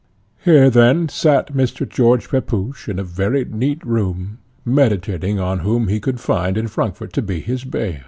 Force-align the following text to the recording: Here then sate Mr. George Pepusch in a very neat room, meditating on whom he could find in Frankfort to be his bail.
Here 0.43 0.71
then 0.71 1.09
sate 1.09 1.53
Mr. 1.55 1.87
George 1.87 2.27
Pepusch 2.27 2.89
in 2.89 2.97
a 2.97 3.03
very 3.03 3.45
neat 3.45 3.85
room, 3.85 4.39
meditating 4.65 5.37
on 5.39 5.59
whom 5.59 5.89
he 5.89 5.99
could 5.99 6.19
find 6.19 6.57
in 6.57 6.67
Frankfort 6.69 7.13
to 7.13 7.21
be 7.21 7.39
his 7.39 7.63
bail. 7.63 7.99